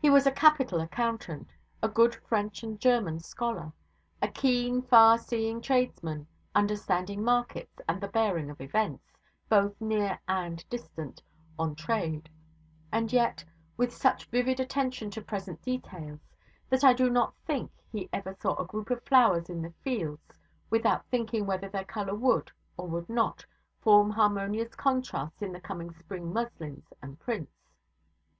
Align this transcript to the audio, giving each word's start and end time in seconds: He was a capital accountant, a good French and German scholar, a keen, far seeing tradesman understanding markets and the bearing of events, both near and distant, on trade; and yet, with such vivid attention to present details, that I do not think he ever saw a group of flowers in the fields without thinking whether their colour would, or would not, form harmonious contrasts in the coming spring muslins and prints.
He 0.00 0.08
was 0.08 0.24
a 0.24 0.30
capital 0.30 0.78
accountant, 0.80 1.48
a 1.82 1.88
good 1.88 2.14
French 2.14 2.62
and 2.62 2.78
German 2.80 3.18
scholar, 3.18 3.72
a 4.22 4.28
keen, 4.28 4.82
far 4.82 5.18
seeing 5.18 5.60
tradesman 5.60 6.28
understanding 6.54 7.24
markets 7.24 7.80
and 7.88 8.00
the 8.00 8.06
bearing 8.06 8.50
of 8.50 8.60
events, 8.60 9.16
both 9.48 9.74
near 9.80 10.20
and 10.28 10.64
distant, 10.70 11.24
on 11.58 11.74
trade; 11.74 12.28
and 12.92 13.12
yet, 13.12 13.44
with 13.76 13.92
such 13.92 14.26
vivid 14.26 14.60
attention 14.60 15.10
to 15.10 15.20
present 15.20 15.60
details, 15.62 16.20
that 16.70 16.84
I 16.84 16.92
do 16.92 17.10
not 17.10 17.34
think 17.44 17.72
he 17.90 18.08
ever 18.12 18.34
saw 18.38 18.54
a 18.62 18.64
group 18.64 18.90
of 18.90 19.02
flowers 19.02 19.50
in 19.50 19.60
the 19.62 19.74
fields 19.82 20.22
without 20.70 21.04
thinking 21.08 21.46
whether 21.46 21.68
their 21.68 21.84
colour 21.84 22.14
would, 22.14 22.52
or 22.76 22.86
would 22.86 23.08
not, 23.08 23.44
form 23.80 24.10
harmonious 24.10 24.76
contrasts 24.76 25.42
in 25.42 25.50
the 25.52 25.60
coming 25.60 25.92
spring 25.94 26.32
muslins 26.32 26.92
and 27.02 27.18
prints. 27.18 27.66